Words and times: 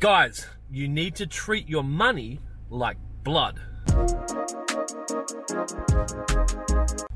Guys, 0.00 0.46
you 0.70 0.86
need 0.86 1.16
to 1.16 1.26
treat 1.26 1.68
your 1.68 1.82
money 1.82 2.38
like 2.70 2.96
blood. 3.24 3.58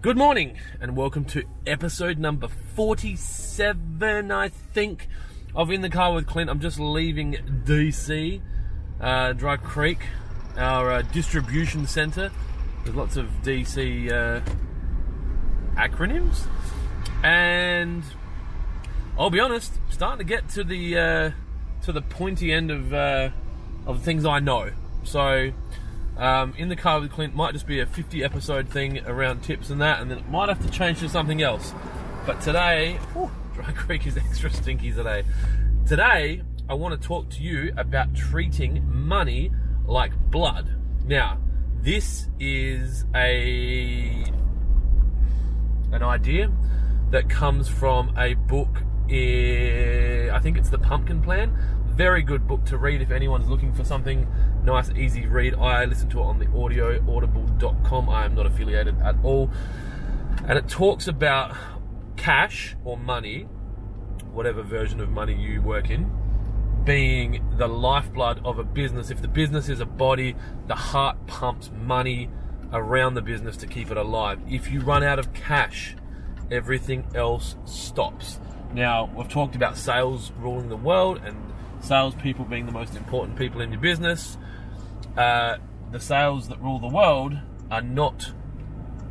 Good 0.00 0.16
morning, 0.16 0.58
and 0.80 0.96
welcome 0.96 1.24
to 1.26 1.44
episode 1.64 2.18
number 2.18 2.48
47, 2.74 4.32
I 4.32 4.48
think, 4.48 5.06
of 5.54 5.70
In 5.70 5.82
the 5.82 5.90
Car 5.90 6.12
with 6.12 6.26
Clint. 6.26 6.50
I'm 6.50 6.58
just 6.58 6.80
leaving 6.80 7.34
DC, 7.64 8.40
uh, 9.00 9.32
Dry 9.34 9.58
Creek, 9.58 10.00
our 10.56 10.90
uh, 10.90 11.02
distribution 11.02 11.86
center. 11.86 12.32
There's 12.82 12.96
lots 12.96 13.16
of 13.16 13.28
DC 13.44 14.10
uh, 14.10 14.40
acronyms, 15.76 16.48
and 17.22 18.02
I'll 19.16 19.30
be 19.30 19.38
honest, 19.38 19.74
starting 19.88 20.18
to 20.18 20.24
get 20.24 20.48
to 20.48 20.64
the 20.64 20.98
uh, 20.98 21.30
to 21.82 21.92
the 21.92 22.02
pointy 22.02 22.52
end 22.52 22.70
of 22.70 22.92
uh, 22.92 23.30
of 23.86 24.02
things 24.02 24.24
I 24.24 24.38
know. 24.38 24.70
So, 25.04 25.52
um, 26.16 26.54
in 26.56 26.68
the 26.68 26.76
car 26.76 27.00
with 27.00 27.10
Clint 27.10 27.34
might 27.34 27.52
just 27.52 27.66
be 27.66 27.80
a 27.80 27.86
50 27.86 28.22
episode 28.22 28.68
thing 28.68 29.04
around 29.06 29.42
tips 29.42 29.70
and 29.70 29.80
that, 29.80 30.00
and 30.00 30.10
then 30.10 30.18
it 30.18 30.28
might 30.28 30.48
have 30.48 30.62
to 30.64 30.70
change 30.70 31.00
to 31.00 31.08
something 31.08 31.42
else. 31.42 31.74
But 32.26 32.40
today, 32.40 32.98
whew, 33.12 33.30
Dry 33.54 33.72
Creek 33.76 34.06
is 34.06 34.16
extra 34.16 34.50
stinky 34.50 34.92
today. 34.92 35.24
Today, 35.86 36.42
I 36.68 36.74
want 36.74 37.00
to 37.00 37.06
talk 37.06 37.28
to 37.30 37.42
you 37.42 37.72
about 37.76 38.14
treating 38.14 38.82
money 38.88 39.50
like 39.84 40.12
blood. 40.30 40.74
Now, 41.04 41.38
this 41.80 42.28
is 42.38 43.04
a 43.14 44.24
an 45.92 46.02
idea 46.02 46.50
that 47.10 47.28
comes 47.28 47.68
from 47.68 48.14
a 48.16 48.34
book. 48.34 48.82
Eh, 49.12 50.30
I 50.34 50.38
think 50.40 50.56
it's 50.56 50.70
the 50.70 50.78
Pumpkin 50.78 51.22
Plan. 51.22 51.56
Very 51.86 52.22
good 52.22 52.48
book 52.48 52.64
to 52.66 52.78
read 52.78 53.02
if 53.02 53.10
anyone's 53.10 53.48
looking 53.48 53.72
for 53.72 53.84
something 53.84 54.26
nice, 54.64 54.90
easy 54.90 55.26
read. 55.26 55.54
I 55.54 55.84
listen 55.84 56.08
to 56.10 56.20
it 56.20 56.24
on 56.24 56.38
the 56.38 56.48
audio, 56.56 56.98
audible.com. 57.08 58.08
I 58.08 58.24
am 58.24 58.34
not 58.34 58.46
affiliated 58.46 59.00
at 59.02 59.16
all. 59.22 59.50
And 60.46 60.58
it 60.58 60.68
talks 60.68 61.06
about 61.06 61.56
cash 62.16 62.74
or 62.84 62.96
money, 62.96 63.42
whatever 64.32 64.62
version 64.62 65.00
of 65.00 65.10
money 65.10 65.34
you 65.34 65.60
work 65.60 65.90
in, 65.90 66.10
being 66.84 67.46
the 67.58 67.68
lifeblood 67.68 68.40
of 68.44 68.58
a 68.58 68.64
business. 68.64 69.10
If 69.10 69.20
the 69.20 69.28
business 69.28 69.68
is 69.68 69.80
a 69.80 69.86
body, 69.86 70.34
the 70.66 70.74
heart 70.74 71.26
pumps 71.26 71.70
money 71.76 72.30
around 72.72 73.14
the 73.14 73.22
business 73.22 73.56
to 73.58 73.66
keep 73.66 73.90
it 73.90 73.96
alive. 73.96 74.40
If 74.48 74.70
you 74.70 74.80
run 74.80 75.02
out 75.02 75.18
of 75.18 75.32
cash, 75.34 75.94
everything 76.50 77.04
else 77.14 77.56
stops. 77.64 78.38
Now, 78.74 79.10
we've 79.14 79.28
talked 79.28 79.54
about 79.54 79.76
sales 79.76 80.32
ruling 80.38 80.68
the 80.68 80.76
world 80.76 81.20
and 81.24 81.36
salespeople 81.80 82.46
being 82.46 82.66
the 82.66 82.72
most 82.72 82.96
important 82.96 83.36
people 83.36 83.60
in 83.60 83.70
your 83.70 83.80
business. 83.80 84.38
Uh, 85.16 85.56
the 85.90 86.00
sales 86.00 86.48
that 86.48 86.60
rule 86.62 86.78
the 86.78 86.88
world 86.88 87.36
are 87.70 87.82
not 87.82 88.32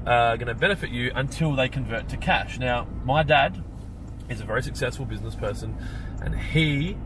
uh, 0.06 0.36
going 0.36 0.48
to 0.48 0.56
benefit 0.56 0.90
you 0.90 1.12
until 1.14 1.56
they 1.56 1.70
convert 1.70 2.10
to 2.10 2.18
cash. 2.18 2.58
Now, 2.58 2.88
my 3.04 3.22
dad 3.22 3.64
is 4.30 4.42
a 4.42 4.46
very 4.46 4.64
successful 4.64 5.06
business 5.06 5.36
person, 5.36 5.78
and 6.22 6.36
he 6.36 6.98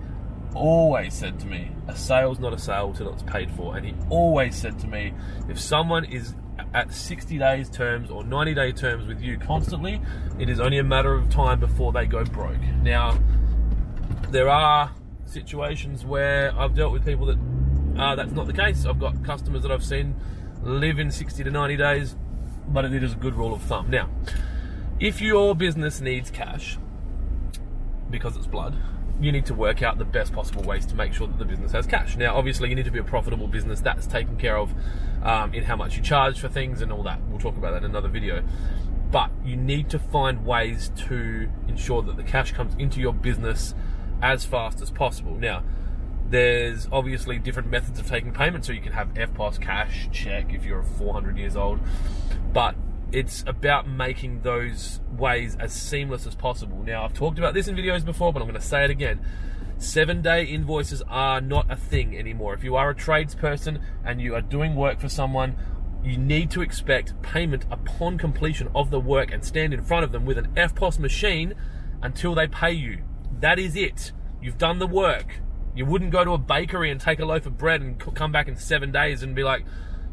always 0.53 1.13
said 1.13 1.39
to 1.41 1.47
me, 1.47 1.71
"A 1.89 1.95
sale's 1.95 2.39
not 2.39 2.53
a 2.53 2.57
sale 2.57 2.93
till 2.93 3.11
it's 3.11 3.23
paid 3.23 3.51
for." 3.51 3.75
And 3.75 3.85
he 3.85 3.93
always 4.09 4.55
said 4.55 4.79
to 4.79 4.87
me, 4.87 5.13
"If 5.49 5.59
someone 5.59 6.05
is 6.05 6.35
at 6.75 6.93
60 6.93 7.39
days 7.39 7.69
terms 7.69 8.11
or 8.11 8.23
90 8.23 8.53
day 8.53 8.71
terms 8.71 9.07
with 9.07 9.21
you 9.21 9.37
constantly, 9.37 10.01
it 10.37 10.49
is 10.49 10.59
only 10.59 10.77
a 10.77 10.83
matter 10.83 11.13
of 11.13 11.29
time 11.29 11.59
before 11.59 11.91
they 11.91 12.05
go 12.05 12.23
broke." 12.25 12.61
Now, 12.83 13.17
there 14.29 14.49
are 14.49 14.91
situations 15.25 16.05
where 16.05 16.53
I've 16.57 16.75
dealt 16.75 16.93
with 16.93 17.05
people 17.05 17.25
that 17.27 17.37
uh, 17.97 18.15
that's 18.15 18.33
not 18.33 18.45
the 18.45 18.53
case. 18.53 18.85
I've 18.85 18.99
got 18.99 19.23
customers 19.23 19.61
that 19.63 19.71
I've 19.71 19.83
seen 19.83 20.15
live 20.61 20.99
in 20.99 21.11
60 21.11 21.43
to 21.43 21.49
90 21.49 21.77
days, 21.77 22.15
but 22.67 22.85
it 22.85 23.03
is 23.03 23.13
a 23.13 23.15
good 23.15 23.35
rule 23.35 23.53
of 23.53 23.61
thumb. 23.61 23.89
Now, 23.89 24.09
if 24.99 25.21
your 25.21 25.55
business 25.55 26.01
needs 26.01 26.29
cash 26.29 26.77
because 28.15 28.37
it's 28.37 28.47
blood, 28.47 28.73
you 29.19 29.31
need 29.31 29.45
to 29.45 29.53
work 29.53 29.81
out 29.81 29.97
the 29.97 30.05
best 30.05 30.31
possible 30.31 30.63
ways 30.63 30.85
to 30.85 30.95
make 30.95 31.13
sure 31.13 31.27
that 31.27 31.37
the 31.37 31.45
business 31.45 31.73
has 31.73 31.85
cash. 31.85 32.15
Now, 32.15 32.35
obviously, 32.35 32.69
you 32.69 32.75
need 32.75 32.85
to 32.85 32.91
be 32.91 32.99
a 32.99 33.03
profitable 33.03 33.47
business 33.47 33.81
that's 33.81 34.07
taken 34.07 34.37
care 34.37 34.57
of 34.57 34.73
um, 35.21 35.53
in 35.53 35.63
how 35.63 35.75
much 35.75 35.97
you 35.97 36.01
charge 36.01 36.39
for 36.39 36.47
things 36.47 36.81
and 36.81 36.91
all 36.91 37.03
that. 37.03 37.19
We'll 37.29 37.39
talk 37.39 37.57
about 37.57 37.71
that 37.71 37.83
in 37.83 37.89
another 37.89 38.07
video. 38.07 38.41
But 39.11 39.31
you 39.43 39.57
need 39.57 39.89
to 39.89 39.99
find 39.99 40.45
ways 40.45 40.91
to 41.07 41.49
ensure 41.67 42.01
that 42.03 42.15
the 42.15 42.23
cash 42.23 42.53
comes 42.53 42.73
into 42.79 42.99
your 43.01 43.13
business 43.13 43.75
as 44.21 44.45
fast 44.45 44.81
as 44.81 44.91
possible. 44.91 45.35
Now, 45.35 45.63
there's 46.29 46.87
obviously 46.91 47.37
different 47.37 47.69
methods 47.69 47.99
of 47.99 48.07
taking 48.07 48.31
payment, 48.31 48.65
so 48.65 48.73
you 48.73 48.81
can 48.81 48.93
have 48.93 49.13
EFTPOS, 49.13 49.61
cash, 49.61 50.09
check 50.11 50.53
if 50.53 50.65
you're 50.65 50.83
400 50.83 51.37
years 51.37 51.55
old, 51.55 51.79
but 52.51 52.75
it's 53.11 53.43
about 53.47 53.87
making 53.87 54.41
those 54.41 54.99
ways 55.17 55.55
as 55.59 55.73
seamless 55.73 56.25
as 56.25 56.35
possible. 56.35 56.83
Now, 56.83 57.05
I've 57.05 57.13
talked 57.13 57.37
about 57.37 57.53
this 57.53 57.67
in 57.67 57.75
videos 57.75 58.03
before, 58.03 58.33
but 58.33 58.41
I'm 58.41 58.47
going 58.47 58.59
to 58.59 58.65
say 58.65 58.83
it 58.83 58.89
again. 58.89 59.25
Seven 59.77 60.21
day 60.21 60.45
invoices 60.45 61.01
are 61.07 61.41
not 61.41 61.69
a 61.69 61.75
thing 61.75 62.17
anymore. 62.17 62.53
If 62.53 62.63
you 62.63 62.75
are 62.75 62.89
a 62.89 62.95
tradesperson 62.95 63.81
and 64.05 64.21
you 64.21 64.33
are 64.33 64.41
doing 64.41 64.75
work 64.75 64.99
for 64.99 65.09
someone, 65.09 65.55
you 66.03 66.17
need 66.17 66.51
to 66.51 66.61
expect 66.61 67.19
payment 67.21 67.65
upon 67.71 68.17
completion 68.17 68.69
of 68.75 68.89
the 68.91 68.99
work 68.99 69.31
and 69.31 69.43
stand 69.43 69.73
in 69.73 69.83
front 69.83 70.03
of 70.03 70.11
them 70.11 70.25
with 70.25 70.37
an 70.37 70.47
EFTPOS 70.55 70.99
machine 70.99 71.53
until 72.01 72.35
they 72.35 72.47
pay 72.47 72.71
you. 72.71 73.03
That 73.39 73.59
is 73.59 73.75
it. 73.75 74.11
You've 74.41 74.57
done 74.57 74.79
the 74.79 74.87
work. 74.87 75.39
You 75.75 75.85
wouldn't 75.85 76.11
go 76.11 76.23
to 76.23 76.31
a 76.31 76.37
bakery 76.37 76.89
and 76.89 77.01
take 77.01 77.19
a 77.19 77.25
loaf 77.25 77.45
of 77.45 77.57
bread 77.57 77.81
and 77.81 77.99
come 77.99 78.31
back 78.31 78.47
in 78.47 78.55
seven 78.55 78.91
days 78.91 79.23
and 79.23 79.35
be 79.35 79.43
like, 79.43 79.65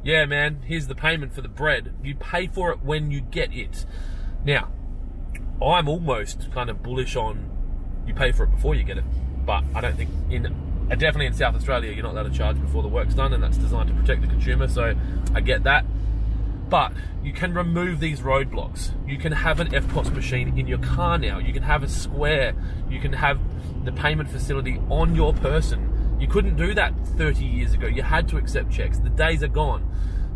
yeah, 0.04 0.24
man, 0.24 0.62
here's 0.64 0.86
the 0.88 0.94
payment 0.94 1.32
for 1.32 1.40
the 1.40 1.48
bread. 1.48 1.94
You 2.02 2.14
pay 2.14 2.46
for 2.46 2.72
it 2.72 2.82
when 2.82 3.10
you 3.10 3.20
get 3.20 3.52
it. 3.52 3.84
Now, 4.44 4.70
I'm 5.64 5.88
almost 5.88 6.50
kind 6.52 6.68
of 6.68 6.82
bullish 6.82 7.14
on 7.14 7.50
you 8.06 8.14
pay 8.14 8.32
for 8.32 8.44
it 8.44 8.50
before 8.50 8.74
you 8.74 8.82
get 8.82 8.98
it, 8.98 9.04
but 9.46 9.62
I 9.74 9.80
don't 9.80 9.96
think 9.96 10.10
in 10.30 10.46
uh, 10.46 10.96
definitely 10.96 11.26
in 11.26 11.34
South 11.34 11.54
Australia 11.54 11.92
you're 11.92 12.02
not 12.02 12.12
allowed 12.12 12.32
to 12.32 12.36
charge 12.36 12.60
before 12.60 12.82
the 12.82 12.88
work's 12.88 13.14
done, 13.14 13.32
and 13.32 13.42
that's 13.42 13.56
designed 13.56 13.88
to 13.88 13.94
protect 13.94 14.22
the 14.22 14.26
consumer. 14.26 14.68
So 14.68 14.94
I 15.34 15.40
get 15.40 15.62
that. 15.64 15.84
But 16.68 16.92
you 17.22 17.32
can 17.32 17.54
remove 17.54 18.00
these 18.00 18.20
roadblocks. 18.20 18.90
You 19.06 19.18
can 19.18 19.32
have 19.32 19.60
an 19.60 19.68
EFTPOS 19.68 20.12
machine 20.14 20.58
in 20.58 20.66
your 20.66 20.78
car 20.78 21.18
now. 21.18 21.38
You 21.38 21.52
can 21.52 21.62
have 21.62 21.82
a 21.82 21.88
square. 21.88 22.54
You 22.88 22.98
can 22.98 23.12
have 23.12 23.38
the 23.84 23.92
payment 23.92 24.30
facility 24.30 24.80
on 24.88 25.14
your 25.14 25.34
person. 25.34 25.91
You 26.22 26.28
couldn't 26.28 26.54
do 26.54 26.72
that 26.74 26.94
30 27.18 27.44
years 27.44 27.74
ago. 27.74 27.88
You 27.88 28.04
had 28.04 28.28
to 28.28 28.36
accept 28.36 28.70
checks. 28.70 28.96
The 29.00 29.10
days 29.10 29.42
are 29.42 29.48
gone. 29.48 29.84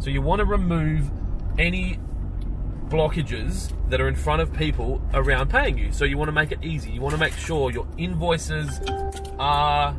So 0.01 0.11
you 0.11 0.21
want 0.21 0.41
to 0.41 0.45
remove 0.45 1.09
any 1.61 2.01
blockages 2.89 3.73
that 3.89 4.01
are 4.01 4.09
in 4.09 4.17
front 4.17 4.43
of 4.43 4.53
people 4.53 5.01
around 5.15 5.49
paying 5.49 5.79
you. 5.79 5.93
So 5.93 6.05
you 6.05 6.19
want 6.19 6.27
to 6.27 6.33
make 6.33 6.51
it 6.51 6.59
easy. 6.65 6.91
You 6.91 7.01
want 7.01 7.15
to 7.15 7.21
make 7.21 7.35
sure 7.35 7.71
your 7.71 7.87
invoices 7.97 8.81
are 9.39 9.97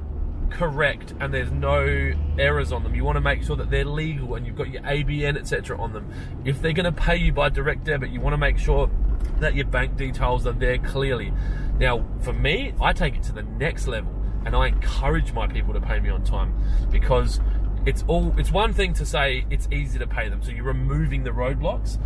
correct 0.50 1.14
and 1.22 1.34
there's 1.34 1.52
no 1.52 2.12
errors 2.38 2.74
on 2.74 2.84
them. 2.84 2.94
You 2.94 3.06
want 3.06 3.16
to 3.16 3.22
make 3.22 3.44
sure 3.44 3.56
that 3.56 3.69
they're 3.69 3.86
legal 3.86 4.36
and 4.36 4.46
you've 4.46 4.58
got 4.58 4.69
your 4.69 4.81
ABN 4.81 5.38
etc 5.38 5.80
on 5.80 5.94
them. 5.94 6.12
If 6.44 6.62
they're 6.62 6.74
going 6.74 6.84
to 6.84 7.02
pay 7.02 7.16
you 7.16 7.31
by 7.31 7.48
direct 7.48 7.86
debit, 7.86 8.09
you 8.09 8.19
want 8.19 8.34
to 8.34 8.38
make 8.38 8.58
sure 8.58 8.92
that 9.40 9.56
your 9.56 9.68
bank 9.68 9.96
details 9.96 10.46
are 10.46 10.52
there 10.52 10.80
clearly. 10.80 11.31
Now, 11.80 12.06
for 12.24 12.34
me, 12.34 12.74
I 12.81 12.92
take 12.92 13.16
it 13.16 13.24
to 13.24 13.31
the 13.31 13.44
next 13.44 13.88
level 13.88 14.16
and 14.47 14.56
I 14.56 14.68
encourage 14.68 15.34
my 15.34 15.46
people 15.46 15.74
to 15.74 15.81
pay 15.81 16.00
me 16.00 16.09
on 16.09 16.24
time 16.24 16.56
because 16.90 17.41
it's 17.85 18.06
all 18.08 18.34
it's 18.40 18.50
one 18.50 18.72
thing 18.72 18.94
to 18.94 19.06
say 19.06 19.46
it's 19.50 19.68
easy 19.74 20.00
to 20.00 20.08
pay 20.08 20.30
them. 20.30 20.41
So 20.41 20.52
you're 20.52 20.63
removing 20.63 21.25
the 21.25 21.31
roadblocks. 21.31 21.97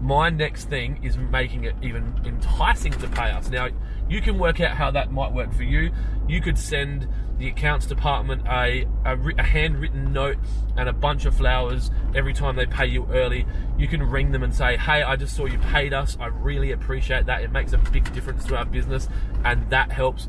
My 0.00 0.28
next 0.28 0.68
thing 0.68 0.98
is 1.04 1.16
making 1.16 1.64
it 1.64 1.76
even 1.82 2.20
enticing 2.24 2.92
to 2.94 3.06
pay 3.06 3.30
us. 3.30 3.48
Now, 3.48 3.68
you 4.08 4.20
can 4.20 4.40
work 4.40 4.60
out 4.60 4.76
how 4.76 4.90
that 4.90 5.12
might 5.12 5.32
work 5.32 5.54
for 5.54 5.62
you. 5.62 5.92
You 6.28 6.40
could 6.40 6.58
send 6.58 7.08
the 7.38 7.46
accounts 7.48 7.86
department 7.86 8.42
a, 8.48 8.86
a, 9.04 9.16
a 9.38 9.42
handwritten 9.44 10.12
note 10.12 10.36
and 10.76 10.88
a 10.88 10.92
bunch 10.92 11.26
of 11.26 11.36
flowers 11.36 11.92
every 12.12 12.34
time 12.34 12.56
they 12.56 12.66
pay 12.66 12.86
you 12.86 13.06
early. 13.12 13.46
You 13.78 13.86
can 13.86 14.02
ring 14.02 14.32
them 14.32 14.42
and 14.42 14.52
say, 14.52 14.76
Hey, 14.76 15.04
I 15.04 15.14
just 15.14 15.36
saw 15.36 15.46
you 15.46 15.58
paid 15.58 15.92
us. 15.92 16.16
I 16.18 16.26
really 16.26 16.72
appreciate 16.72 17.26
that. 17.26 17.42
It 17.42 17.52
makes 17.52 17.72
a 17.72 17.78
big 17.78 18.12
difference 18.12 18.44
to 18.46 18.56
our 18.56 18.64
business, 18.64 19.08
and 19.44 19.70
that 19.70 19.92
helps. 19.92 20.26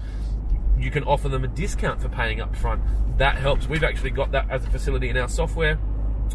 You 0.77 0.91
can 0.91 1.03
offer 1.03 1.29
them 1.29 1.43
a 1.43 1.47
discount 1.47 2.01
for 2.01 2.09
paying 2.09 2.41
up 2.41 2.55
front. 2.55 2.81
That 3.17 3.37
helps. 3.37 3.67
We've 3.67 3.83
actually 3.83 4.11
got 4.11 4.31
that 4.31 4.49
as 4.49 4.65
a 4.65 4.69
facility 4.69 5.09
in 5.09 5.17
our 5.17 5.29
software 5.29 5.75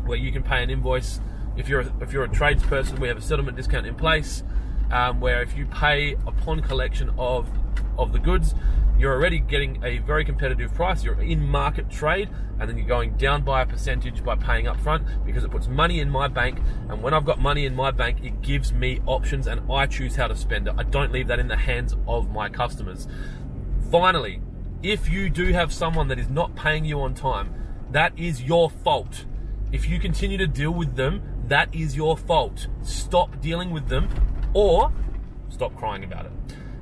where 0.04 0.18
you 0.18 0.32
can 0.32 0.42
pay 0.42 0.62
an 0.62 0.70
invoice. 0.70 1.20
If 1.56 1.68
you're 1.68 1.80
a, 1.80 1.92
if 2.00 2.12
you're 2.12 2.24
a 2.24 2.28
tradesperson, 2.28 2.98
we 2.98 3.08
have 3.08 3.18
a 3.18 3.22
settlement 3.22 3.56
discount 3.56 3.86
in 3.86 3.94
place 3.94 4.42
um, 4.90 5.20
where 5.20 5.42
if 5.42 5.56
you 5.56 5.66
pay 5.66 6.14
upon 6.26 6.60
collection 6.60 7.10
of 7.18 7.48
of 7.98 8.12
the 8.12 8.18
goods, 8.18 8.54
you're 8.98 9.12
already 9.12 9.38
getting 9.38 9.82
a 9.84 9.98
very 9.98 10.24
competitive 10.24 10.74
price. 10.74 11.02
You're 11.02 11.20
in 11.20 11.42
market 11.42 11.90
trade, 11.90 12.28
and 12.58 12.68
then 12.68 12.76
you're 12.76 12.86
going 12.86 13.16
down 13.16 13.42
by 13.42 13.62
a 13.62 13.66
percentage 13.66 14.22
by 14.22 14.36
paying 14.36 14.68
up 14.68 14.78
front 14.80 15.06
because 15.24 15.42
it 15.44 15.50
puts 15.50 15.68
money 15.68 16.00
in 16.00 16.10
my 16.10 16.28
bank. 16.28 16.58
And 16.88 17.02
when 17.02 17.14
I've 17.14 17.24
got 17.24 17.40
money 17.40 17.66
in 17.66 17.74
my 17.74 17.90
bank, 17.90 18.18
it 18.22 18.42
gives 18.42 18.72
me 18.72 19.00
options, 19.06 19.46
and 19.46 19.60
I 19.72 19.86
choose 19.86 20.16
how 20.16 20.28
to 20.28 20.36
spend 20.36 20.68
it. 20.68 20.74
I 20.76 20.82
don't 20.82 21.12
leave 21.12 21.28
that 21.28 21.38
in 21.38 21.48
the 21.48 21.56
hands 21.56 21.96
of 22.06 22.30
my 22.30 22.48
customers. 22.48 23.08
Finally, 23.90 24.40
if 24.84 25.10
you 25.10 25.28
do 25.28 25.52
have 25.52 25.72
someone 25.72 26.06
that 26.06 26.18
is 26.18 26.28
not 26.30 26.54
paying 26.54 26.84
you 26.84 27.00
on 27.00 27.12
time, 27.12 27.52
that 27.90 28.16
is 28.16 28.40
your 28.40 28.70
fault. 28.70 29.24
If 29.72 29.88
you 29.88 29.98
continue 29.98 30.38
to 30.38 30.46
deal 30.46 30.70
with 30.70 30.94
them, 30.94 31.22
that 31.48 31.74
is 31.74 31.96
your 31.96 32.16
fault. 32.16 32.68
Stop 32.82 33.40
dealing 33.40 33.72
with 33.72 33.88
them 33.88 34.08
or 34.54 34.92
stop 35.48 35.74
crying 35.74 36.04
about 36.04 36.26
it. 36.26 36.32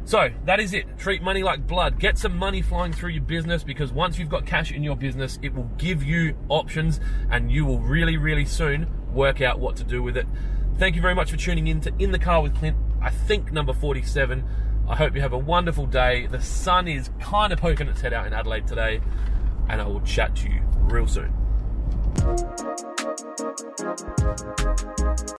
So 0.04 0.30
that 0.44 0.60
is 0.60 0.74
it. 0.74 0.98
Treat 0.98 1.22
money 1.22 1.42
like 1.42 1.66
blood. 1.66 1.98
Get 1.98 2.18
some 2.18 2.36
money 2.36 2.60
flowing 2.60 2.92
through 2.92 3.10
your 3.10 3.22
business 3.22 3.64
because 3.64 3.90
once 3.90 4.18
you've 4.18 4.28
got 4.28 4.44
cash 4.44 4.70
in 4.70 4.82
your 4.82 4.96
business, 4.96 5.38
it 5.42 5.54
will 5.54 5.70
give 5.78 6.02
you 6.02 6.36
options 6.50 7.00
and 7.30 7.50
you 7.50 7.64
will 7.64 7.80
really, 7.80 8.18
really 8.18 8.44
soon 8.44 8.86
work 9.14 9.40
out 9.40 9.58
what 9.58 9.76
to 9.76 9.84
do 9.84 10.02
with 10.02 10.18
it. 10.18 10.26
Thank 10.76 10.94
you 10.94 11.00
very 11.00 11.14
much 11.14 11.30
for 11.30 11.38
tuning 11.38 11.68
in 11.68 11.80
to 11.80 11.92
In 11.98 12.12
the 12.12 12.18
Car 12.18 12.42
with 12.42 12.54
Clint. 12.54 12.76
I 13.00 13.08
think 13.10 13.50
number 13.50 13.72
47. 13.72 14.44
I 14.88 14.96
hope 14.96 15.14
you 15.14 15.20
have 15.20 15.34
a 15.34 15.38
wonderful 15.38 15.84
day. 15.84 16.26
The 16.28 16.40
sun 16.40 16.88
is 16.88 17.10
kind 17.20 17.52
of 17.52 17.60
poking 17.60 17.88
its 17.88 18.00
head 18.00 18.14
out 18.14 18.26
in 18.26 18.32
Adelaide 18.32 18.66
today, 18.66 19.00
and 19.68 19.82
I 19.82 19.86
will 19.86 20.00
chat 20.00 20.34
to 20.36 20.48
you 20.48 20.62
real 20.78 21.06
soon. 21.06 21.34